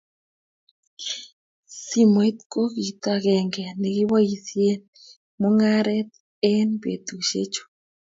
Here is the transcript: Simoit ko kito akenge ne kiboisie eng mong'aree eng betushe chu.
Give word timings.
Simoit 1.83 2.37
ko 2.51 2.61
kito 2.73 3.09
akenge 3.17 3.65
ne 3.79 3.87
kiboisie 3.95 4.71
eng 4.75 4.83
mong'aree 5.39 6.01
eng 6.49 6.71
betushe 6.81 7.41
chu. 7.53 7.63